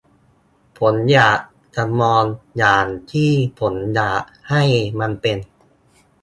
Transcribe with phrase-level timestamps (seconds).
[0.77, 1.39] ผมอยาก
[1.75, 2.23] จะมอง
[2.57, 4.63] อย่างที่ผมอยากให้
[4.99, 5.37] มันเป็น?